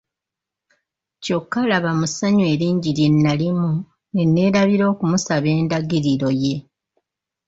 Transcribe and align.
Kyokka 1.23 1.59
laba 1.69 1.91
mu 1.99 2.07
ssanyu 2.09 2.43
eringi 2.53 2.89
lye 2.97 3.07
nalimu 3.11 3.71
ne 4.13 4.23
neerabira 4.25 4.85
okumusaba 4.93 5.47
endagiriro 5.57 6.29
ye. 6.43 6.55